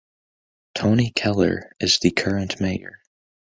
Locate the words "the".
1.99-2.09